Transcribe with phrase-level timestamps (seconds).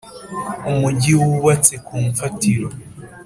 [0.69, 2.67] umugi wubatse ku mfatiro